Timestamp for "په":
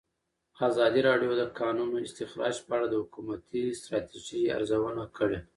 2.67-2.71